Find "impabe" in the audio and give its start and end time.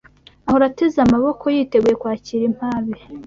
2.49-2.95